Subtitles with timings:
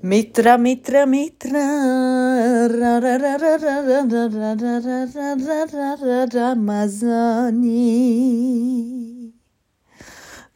[0.00, 1.58] Mitra, mitra, mitra.
[6.32, 7.82] Ramazani.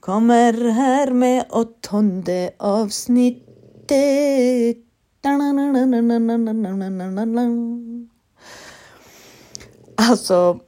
[0.01, 4.77] Kommer här med åttonde avsnittet.
[9.95, 10.61] Alltså,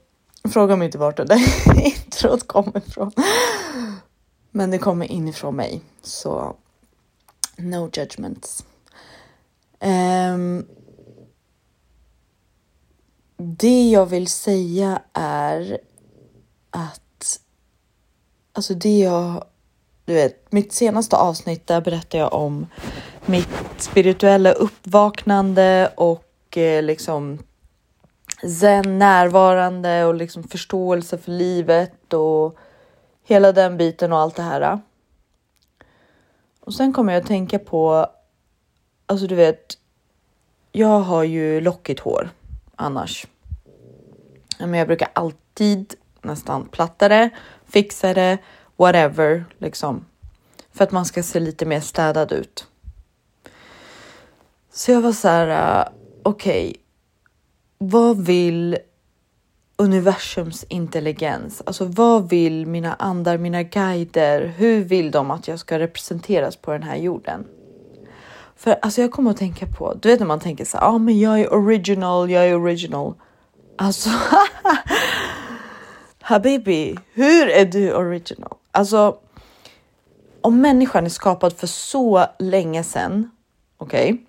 [0.52, 1.41] fråga mig inte vart det där
[1.86, 3.12] introt kommer ifrån.
[4.50, 6.57] Men det kommer inifrån mig, så
[7.57, 8.64] no judgments.
[9.80, 10.66] Um,
[13.37, 15.79] det jag vill säga är
[16.70, 17.41] att
[18.52, 19.45] alltså det jag,
[20.05, 22.66] du vet, mitt senaste avsnitt där berättade jag om
[23.27, 23.48] mitt
[23.79, 27.38] spirituella uppvaknande och eh, liksom
[28.60, 32.57] zen närvarande och liksom förståelse för livet och
[33.24, 34.80] hela den biten och allt det här.
[36.65, 38.07] Och sen kommer jag att tänka på,
[39.07, 39.79] alltså du vet,
[40.73, 42.30] jag har ju lockigt hår
[42.77, 43.27] annars.
[44.59, 47.30] Men jag brukar alltid nästan platta det,
[47.66, 48.38] fixa det,
[48.77, 50.04] whatever liksom.
[50.73, 52.66] För att man ska se lite mer städad ut.
[54.73, 56.82] Så jag var så här, uh, okej, okay,
[57.79, 58.79] vad vill
[59.83, 61.63] universums intelligens?
[61.66, 64.47] Alltså vad vill mina andar, mina guider?
[64.56, 67.44] Hur vill de att jag ska representeras på den här jorden?
[68.56, 70.99] För alltså jag kommer att tänka på, du vet när man tänker så ja ah,
[70.99, 73.15] men jag är original, jag är original.
[73.77, 74.10] Alltså
[76.21, 78.56] Habibi, hur är du original?
[78.71, 79.19] Alltså
[80.41, 83.31] om människan är skapad för så länge sedan,
[83.77, 84.12] okej?
[84.12, 84.25] Okay?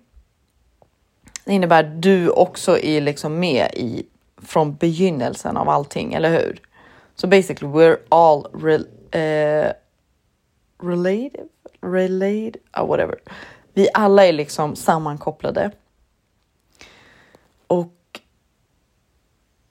[1.44, 4.06] Det innebär att du också är liksom med i
[4.44, 6.60] från begynnelsen av allting, eller hur?
[7.14, 9.72] Så so basically we're all re, uh, eh,
[10.82, 11.48] related,
[11.80, 13.18] related, uh, ah, whatever.
[13.72, 15.70] Vi alla är liksom sammankopplade.
[17.66, 18.20] Och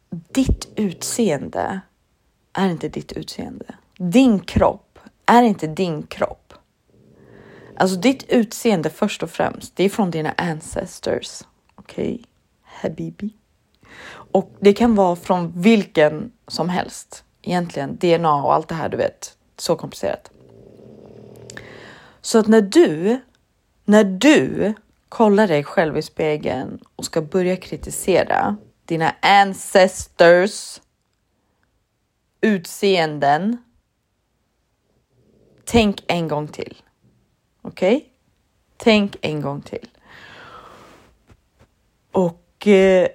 [0.09, 1.81] ditt utseende
[2.53, 3.75] är inte ditt utseende.
[3.97, 6.53] Din kropp är inte din kropp.
[7.75, 11.41] Alltså ditt utseende först och främst, det är från dina ancestors.
[11.75, 12.25] Okej, okay.
[12.63, 13.33] habibi.
[14.31, 17.23] Och det kan vara från vilken som helst.
[17.41, 19.37] Egentligen DNA och allt det här, du vet.
[19.57, 20.31] Så komplicerat.
[22.21, 23.19] Så att när du,
[23.85, 24.73] när du
[25.09, 30.79] kollar dig själv i spegeln och ska börja kritisera dina ancestors
[32.43, 33.57] utseenden.
[35.65, 36.77] Tänk en gång till.
[37.61, 37.95] Okej?
[37.95, 38.09] Okay?
[38.77, 39.89] Tänk en gång till.
[42.11, 43.07] Och eh,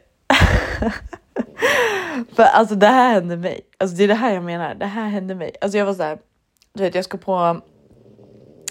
[2.36, 3.60] för alltså det här hände mig.
[3.78, 4.74] Alltså det är det här jag menar.
[4.74, 5.56] Det här hände mig.
[5.60, 6.18] Alltså jag var så här.
[6.72, 7.60] Du vet, jag ska på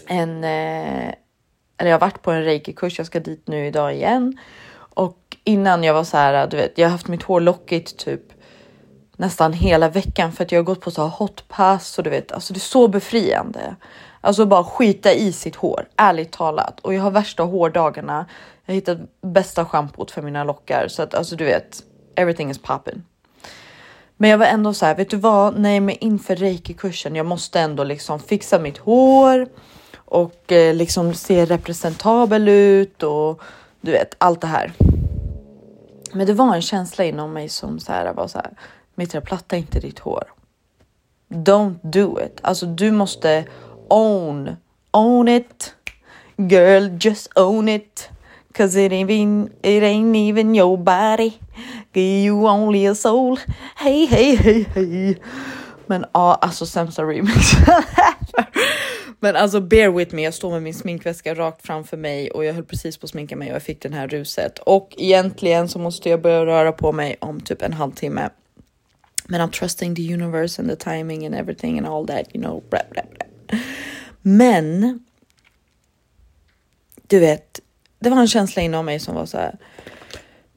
[0.08, 0.44] en.
[0.44, 1.14] Eh,
[1.78, 2.98] eller jag har varit på en reiki-kurs.
[2.98, 4.38] Jag ska dit nu idag igen
[4.98, 6.48] och innan jag var så här.
[6.48, 8.22] Du vet, jag har haft mitt hår lockigt typ
[9.18, 12.32] nästan hela veckan för att jag har gått på så här hotpass och du vet,
[12.32, 13.76] alltså det är så befriande.
[14.22, 16.80] Alltså bara skita i sitt hår, ärligt talat.
[16.80, 18.26] Och jag har värsta hårdagarna.
[18.66, 21.84] Jag har hittat bästa schampot för mina lockar så att alltså du vet,
[22.18, 23.04] everything is popping.
[24.18, 25.60] Men jag var ändå så här, vet du vad?
[25.60, 29.48] Nej, men inför reiki-kursen, jag måste ändå liksom fixa mitt hår
[29.96, 33.42] och eh, liksom se representabel ut och
[33.82, 34.74] du vet allt det här.
[36.14, 38.52] Men det var en känsla inom mig som så här var så här.
[38.96, 40.24] Mitra, platta inte ditt hår.
[41.30, 42.40] Don't do it.
[42.42, 43.46] Alltså, du måste
[43.88, 44.56] own,
[44.92, 45.76] own it.
[46.36, 48.10] Girl, just own it.
[48.54, 51.34] Cause it ain't, even, it ain't even your body.
[52.02, 53.40] You only a soul.
[53.76, 55.18] Hej, hej, hej, hej.
[55.86, 57.66] Men ja, alltså sämsta remixen.
[59.20, 62.54] Men alltså bear with me, jag står med min sminkväska rakt framför mig och jag
[62.54, 64.60] höll precis på att sminka mig och jag fick den här ruset.
[64.60, 68.30] Och egentligen så måste jag börja röra på mig om typ en halvtimme.
[69.26, 72.64] Men I'm trusting the universe and the timing and everything and all that, you know.
[72.70, 73.60] Blah, blah, blah.
[74.22, 75.00] Men.
[77.08, 77.60] Du vet,
[78.00, 79.58] det var en känsla inom mig som var så här.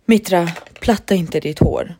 [0.04, 0.48] Mitra,
[0.80, 1.94] platta inte ditt hår.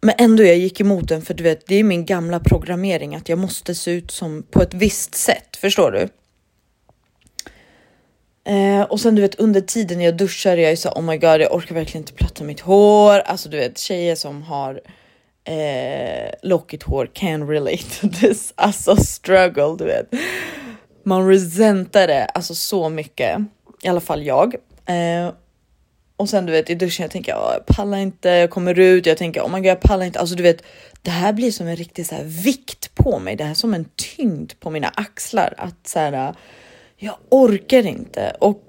[0.00, 3.28] Men ändå jag gick emot den för du vet, det är min gamla programmering att
[3.28, 5.56] jag måste se ut som på ett visst sätt.
[5.56, 6.08] Förstår du?
[8.52, 11.40] Eh, och sen du vet under tiden jag duschar, jag är så oh my god,
[11.40, 13.18] jag orkar verkligen inte platta mitt hår.
[13.18, 14.80] Alltså du vet tjejer som har
[15.44, 18.52] eh, lockigt hår can relate to this.
[18.56, 20.06] Alltså struggle, du vet.
[21.04, 23.40] Man resentar det alltså så mycket,
[23.82, 24.54] i alla fall jag.
[24.86, 25.32] Eh,
[26.18, 29.18] och sen du vet i duschen, jag tänker jag pallar inte, jag kommer ut, jag
[29.18, 30.20] tänker oh my god, jag pallar inte.
[30.20, 30.62] Alltså du vet,
[31.02, 33.36] det här blir som en riktig så här, vikt på mig.
[33.36, 36.34] Det här är som en tyngd på mina axlar att så här,
[36.96, 38.62] jag orkar inte och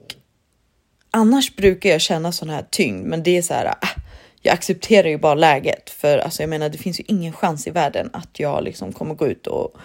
[1.12, 3.66] annars brukar jag känna sån här tyngd, men det är så här.
[3.66, 3.90] Äh,
[4.42, 7.72] jag accepterar ju bara läget för alltså, jag menar, det finns ju ingen chans i
[7.72, 9.78] världen att jag liksom kommer gå ut och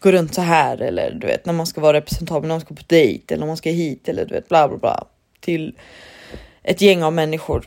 [0.00, 2.74] gå runt så här eller du vet när man ska vara representabel, när man ska
[2.74, 5.04] på dejt eller när man ska hit eller du vet bla bla bla
[5.40, 5.74] till
[6.62, 7.66] ett gäng av människor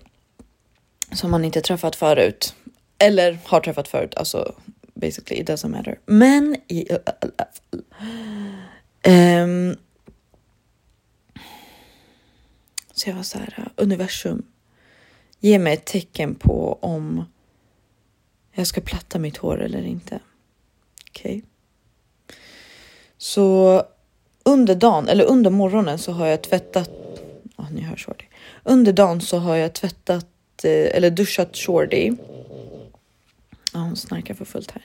[1.12, 2.56] som man inte träffat förut
[2.98, 4.16] eller har träffat förut.
[4.16, 4.56] Alltså
[4.94, 6.00] basically it doesn't matter.
[6.06, 7.82] Men i, alla um,
[9.02, 9.78] ehm,
[12.94, 14.46] så jag var så här universum.
[15.40, 17.26] Ge mig ett tecken på om
[18.52, 20.20] jag ska platta mitt hår eller inte.
[21.10, 21.38] Okej.
[21.38, 21.42] Okay.
[23.18, 23.84] Så
[24.44, 26.90] under dagen eller under morgonen så har jag tvättat.
[27.58, 28.26] Oh, ni hör Shorty.
[28.64, 30.26] Under dagen så har jag tvättat
[30.64, 32.12] eh, eller duschat Shorty.
[33.74, 34.84] Ja, hon snarkar för fullt här.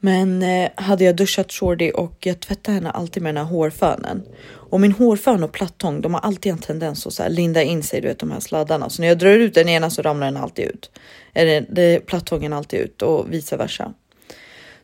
[0.00, 4.22] Men eh, hade jag duschat Shorty och jag tvättar henne alltid med den här hårfönen.
[4.46, 7.82] Och min hårfön och plattång, de har alltid en tendens att så här linda in
[7.82, 8.90] sig, du vet de här sladdarna.
[8.90, 10.90] Så när jag drar ut den ena så ramlar den alltid ut.
[11.32, 13.92] Eller det, plattången alltid ut och vice versa.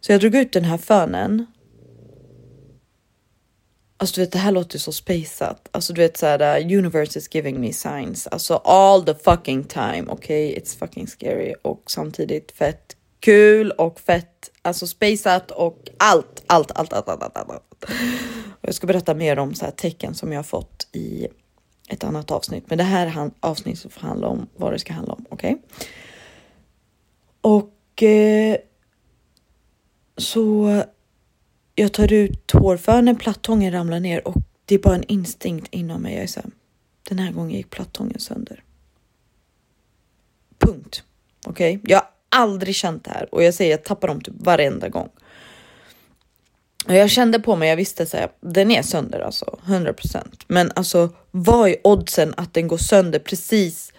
[0.01, 1.47] Så jag drog ut den här fönen
[4.01, 5.69] Alltså du vet, det här låter så spaceat.
[5.71, 8.27] Alltså du vet såhär, uh, universe is giving me signs.
[8.27, 10.05] Alltså all the fucking time.
[10.09, 10.63] Okej, okay?
[10.63, 16.93] it's fucking scary och samtidigt fett kul och fett, alltså spaceat och allt, allt, allt,
[16.93, 17.51] allt, allt, allt.
[17.51, 17.85] allt.
[18.51, 21.29] Och jag ska berätta mer om så här tecken som jag har fått i
[21.89, 25.13] ett annat avsnitt, men det här är avsnittet får handla om vad det ska handla
[25.13, 25.27] om.
[25.31, 25.53] Okej?
[25.55, 25.87] Okay?
[27.41, 28.57] Och eh,
[30.17, 30.83] så
[31.75, 36.15] jag tar ut hårfönen, plattången ramlar ner och det är bara en instinkt inom mig.
[36.15, 36.51] Jag är så här,
[37.09, 38.63] den här gången gick plattången sönder.
[40.59, 41.03] Punkt.
[41.47, 41.91] Okej, okay?
[41.91, 45.09] jag har aldrig känt det här och jag säger jag tappar dem typ varenda gång.
[46.87, 50.73] Och jag kände på mig, jag visste så här, den är sönder alltså 100% Men
[50.75, 53.93] alltså vad är oddsen att den går sönder precis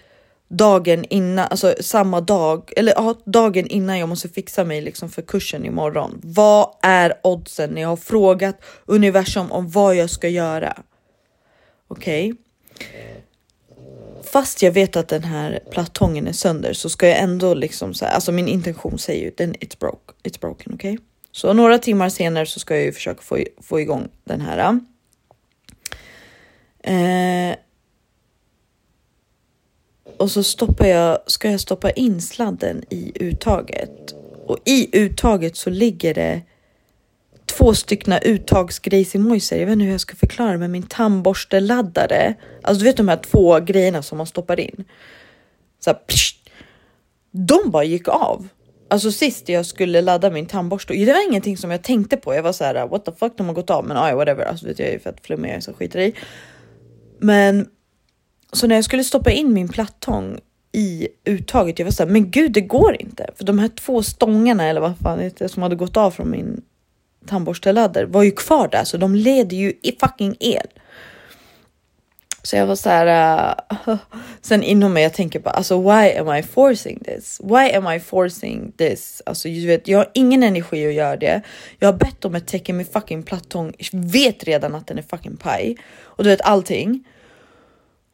[0.52, 5.22] dagen innan, alltså samma dag, eller ja, dagen innan jag måste fixa mig liksom för
[5.22, 6.20] kursen imorgon.
[6.24, 10.82] Vad är oddsen när jag har frågat universum om vad jag ska göra?
[11.88, 12.34] Okej.
[12.34, 12.42] Okay.
[14.24, 18.06] Fast jag vet att den här plattången är sönder så ska jag ändå liksom så
[18.06, 20.94] alltså min intention säger ju den it's broke, it's broken, okej?
[20.94, 21.06] Okay?
[21.32, 24.80] Så några timmar senare så ska jag ju försöka få, få igång den här.
[26.84, 27.56] Eh,
[30.18, 34.16] och så stoppar jag, ska jag stoppa in sladden i uttaget
[34.46, 36.42] och i uttaget så ligger det
[37.46, 39.60] två stycken uttagsgrejsimojser.
[39.60, 42.34] Jag vet inte hur jag ska förklara med min tandborsteladdare.
[42.62, 44.84] Alltså du vet de här två grejerna som man stoppar in.
[45.80, 46.00] Så här,
[47.32, 48.48] de bara gick av.
[48.90, 52.36] Alltså sist jag skulle ladda min tandborste, det var ingenting som jag tänkte på.
[52.36, 54.46] Jag var så här, what the fuck, de har gått av, men ah, aj, whatever.
[54.46, 56.16] Alltså vet jag är fett flummig, jag så skiter i.
[57.20, 57.68] Men
[58.52, 60.40] så när jag skulle stoppa in min plattång
[60.72, 63.30] i uttaget, jag var såhär men gud, det går inte.
[63.36, 66.62] För de här två stångarna eller vad fan det som hade gått av från min
[67.28, 70.68] tandborsteladder var ju kvar där, så de leder ju i fucking el.
[72.44, 73.56] Så jag var så här.
[73.88, 73.96] Uh,
[74.42, 77.42] sen inom mig, jag tänker bara alltså why am I forcing this?
[77.44, 79.22] Why am I forcing this?
[79.26, 81.42] Alltså, du vet, jag har ingen energi att göra det.
[81.80, 83.74] Jag har bett om ett tecken med fucking plattång.
[83.92, 87.04] Vet redan att den är fucking paj och du vet allting.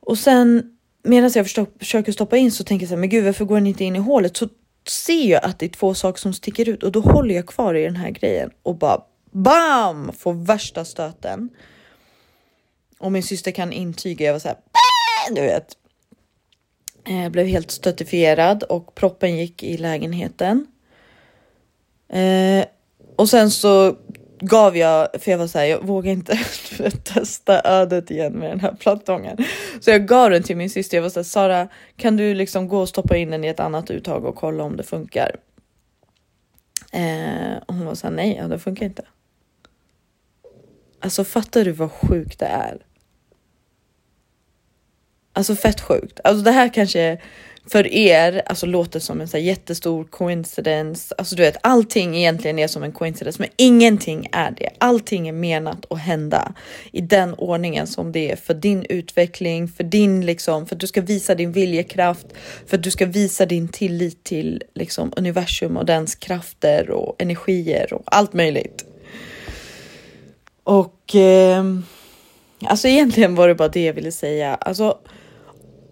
[0.07, 1.47] Och sen medan jag
[1.79, 3.95] försöker stoppa in så tänker jag så här, men gud, varför går den inte in
[3.95, 4.37] i hålet?
[4.37, 4.49] Så
[4.87, 7.73] ser jag att det är två saker som sticker ut och då håller jag kvar
[7.75, 9.01] i den här grejen och bara
[9.31, 10.11] BAM!
[10.17, 11.49] Får värsta stöten.
[12.97, 14.57] Och min syster kan intyga, jag var så här,
[15.31, 15.77] du vet.
[17.03, 20.67] Jag blev helt stötifierad och proppen gick i lägenheten.
[22.09, 22.65] Eh,
[23.15, 23.97] och sen så
[24.39, 26.39] gav jag, för jag var såhär jag vågar inte
[27.03, 29.37] testa ödet igen med den här plattången.
[29.79, 30.97] Så jag gav den till min syster.
[30.97, 33.91] Jag var såhär Sara, kan du liksom gå och stoppa in den i ett annat
[33.91, 35.35] uttag och kolla om det funkar?
[36.91, 39.05] Eh, och hon var såhär nej, ja, det funkar inte.
[40.99, 42.85] Alltså fattar du vad sjukt det är?
[45.33, 46.19] Alltså fett sjukt.
[46.23, 47.21] Alltså det här kanske
[47.71, 51.15] för er alltså låter som en så jättestor coincidence.
[51.17, 54.69] Alltså du vet, allting egentligen är som en coincidence, men ingenting är det.
[54.77, 56.53] Allting är menat att hända
[56.91, 60.87] i den ordningen som det är för din utveckling, för din liksom, för att du
[60.87, 62.27] ska visa din viljekraft,
[62.65, 67.93] för att du ska visa din tillit till liksom universum och dens krafter och energier
[67.93, 68.85] och allt möjligt.
[70.63, 71.63] Och eh,
[72.65, 74.55] alltså egentligen var det bara det jag ville säga.
[74.55, 74.97] Alltså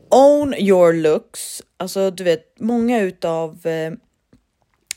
[0.10, 1.62] own your looks.
[1.77, 3.91] Alltså, du vet, många utav eh,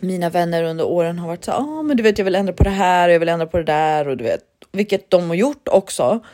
[0.01, 2.53] mina vänner under åren har varit så ja, ah, men du vet, jag vill ändra
[2.53, 5.29] på det här och jag vill ändra på det där och du vet, vilket de
[5.29, 6.25] har gjort också.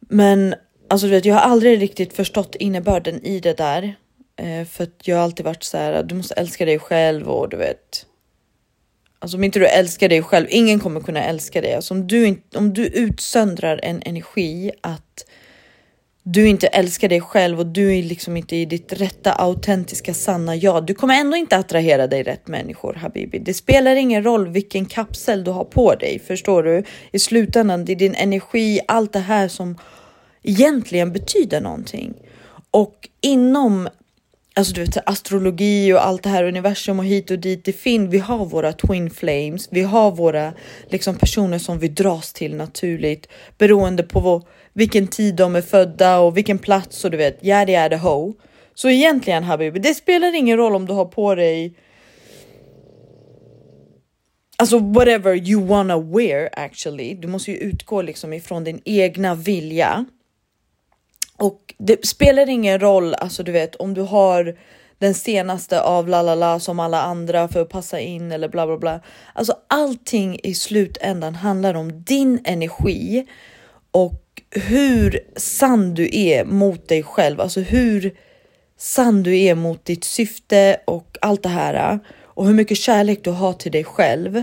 [0.00, 0.54] Men
[0.88, 3.94] alltså, du vet, jag har aldrig riktigt förstått innebörden i det där.
[4.36, 7.48] Eh, för att jag har alltid varit så här, du måste älska dig själv och
[7.48, 8.06] du vet.
[9.18, 11.74] Alltså om inte du älskar dig själv, ingen kommer kunna älska dig.
[11.74, 15.26] Alltså om du, om du utsöndrar en energi att
[16.26, 20.56] du inte älskar dig själv och du är liksom inte i ditt rätta autentiska sanna
[20.56, 20.86] jag.
[20.86, 23.38] Du kommer ändå inte attrahera dig rätt människor Habibi.
[23.38, 26.82] Det spelar ingen roll vilken kapsel du har på dig, förstår du?
[27.12, 29.78] I slutändan, det är din energi, allt det här som
[30.42, 32.14] egentligen betyder någonting.
[32.70, 33.88] Och inom
[34.54, 37.64] alltså du vet, astrologi och allt det här universum och hit och dit.
[37.64, 39.68] Det finns, vi har våra twin flames.
[39.70, 40.52] Vi har våra
[40.88, 44.42] liksom, personer som vi dras till naturligt beroende på vår,
[44.72, 48.34] vilken tid de är födda och vilken plats och du vet, yada yada ho.
[48.74, 51.74] Så egentligen Habibi, det spelar ingen roll om du har på dig
[54.56, 57.14] Alltså whatever you wanna wear actually.
[57.14, 60.04] Du måste ju utgå liksom ifrån din egna vilja.
[61.38, 64.56] Och det spelar ingen roll, alltså du vet om du har
[64.98, 68.66] den senaste av la la la som alla andra för att passa in eller bla
[68.66, 69.00] bla bla.
[69.32, 73.26] Alltså allting i slutändan handlar om din energi
[73.90, 78.14] och hur sann du är mot dig själv, alltså hur
[78.78, 83.24] sann du är mot ditt syfte och allt det här äh, och hur mycket kärlek
[83.24, 84.42] du har till dig själv.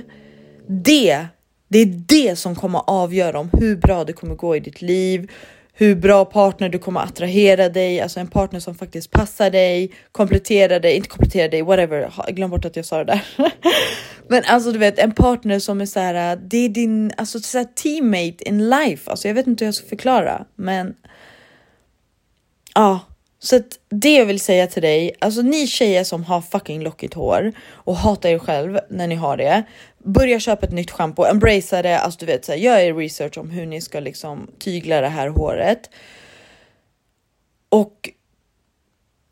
[0.68, 1.26] Det,
[1.68, 5.32] det är det som kommer avgöra om hur bra det kommer gå i ditt liv,
[5.74, 10.80] hur bra partner du kommer attrahera dig, alltså en partner som faktiskt passar dig, kompletterar
[10.80, 12.12] dig, inte kompletterar dig, whatever.
[12.28, 13.22] Glöm bort att jag sa det där.
[14.28, 17.40] Men alltså du vet en partner som är så här, äh, det är din alltså,
[17.40, 19.12] så här, teammate in life.
[19.12, 20.96] Alltså jag vet inte hur jag ska förklara, men
[22.76, 23.00] ja,
[23.40, 27.14] så att det jag vill säga till dig, alltså ni tjejer som har fucking lockigt
[27.14, 29.64] hår och hatar er själv när ni har det.
[30.04, 33.38] Börja köpa ett nytt schampo, embracea det, alltså du vet, så här, gör er research
[33.38, 35.90] om hur ni ska liksom tygla det här håret.
[37.70, 38.10] Och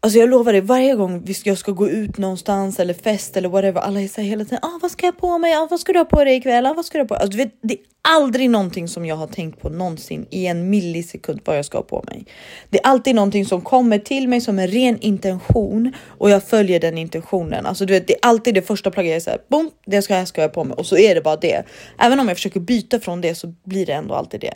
[0.01, 3.81] Alltså jag lovar dig, varje gång jag ska gå ut någonstans eller fest eller whatever,
[3.81, 5.55] alla är så hela tiden, ah, vad ska jag på mig?
[5.55, 6.65] Ah, vad ska du ha på dig ikväll?
[6.65, 7.15] Ah, vad ska du ha på?
[7.15, 10.69] Alltså, du vet, det är aldrig någonting som jag har tänkt på någonsin i en
[10.69, 12.25] millisekund vad jag ska ha på mig.
[12.69, 16.79] Det är alltid någonting som kommer till mig som en ren intention och jag följer
[16.79, 17.65] den intentionen.
[17.65, 20.27] Alltså du vet, det är alltid det första plagget jag säger, boom, det ska jag,
[20.27, 21.63] ska jag på mig och så är det bara det.
[21.97, 24.53] Även om jag försöker byta från det så blir det ändå alltid det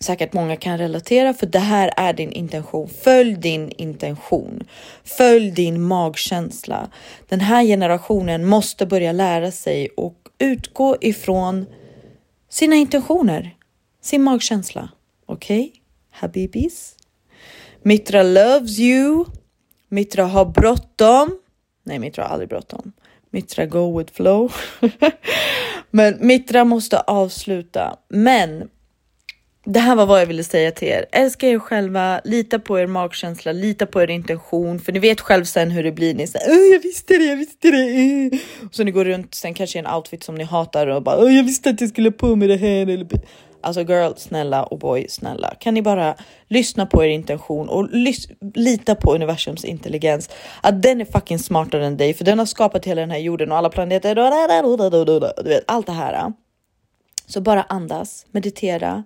[0.00, 2.88] säkert många kan relatera för det här är din intention.
[2.88, 4.62] Följ din intention.
[5.04, 6.90] Följ din magkänsla.
[7.28, 11.66] Den här generationen måste börja lära sig och utgå ifrån
[12.48, 13.56] sina intentioner,
[14.02, 14.88] sin magkänsla.
[15.26, 15.80] Okej, okay?
[16.10, 16.96] Habibis?
[17.82, 19.24] Mitra loves you.
[19.88, 21.38] Mitra har bråttom.
[21.82, 22.92] Nej, Mitra har aldrig bråttom.
[23.30, 24.52] Mitra go with flow.
[25.90, 27.96] Men Mitra måste avsluta.
[28.08, 28.68] Men
[29.68, 31.06] det här var vad jag ville säga till er.
[31.12, 35.44] Älska er själva, lita på er magkänsla, lita på er intention, för ni vet själv
[35.44, 36.14] sen hur det blir.
[36.14, 38.30] Ni säger jag visste det, jag visste det.
[38.70, 41.44] Så ni går runt sen kanske i en outfit som ni hatar och bara jag
[41.44, 43.06] visste att jag skulle på mig det här.
[43.60, 45.54] Alltså girl, snälla och boy, snälla.
[45.60, 46.14] Kan ni bara
[46.48, 47.88] lyssna på er intention och
[48.54, 50.30] lita på universums intelligens.
[50.60, 53.52] Att den är fucking smartare än dig, för den har skapat hela den här jorden
[53.52, 54.14] och alla planeter.
[55.42, 56.32] Du vet allt det här.
[57.26, 59.04] Så bara andas, meditera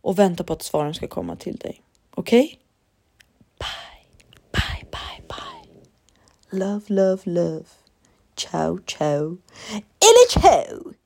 [0.00, 1.82] och vänta på att svaren ska komma till dig.
[2.14, 2.44] Okej?
[2.44, 2.58] Okay?
[3.58, 4.06] Bye,
[4.52, 6.58] bye, bye, bye.
[6.58, 7.64] Love, love, love.
[8.36, 9.38] Ciao, ciao.
[9.98, 11.05] Eller ciao!